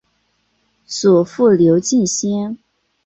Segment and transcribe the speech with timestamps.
[0.87, 2.57] 祖父刘敬先。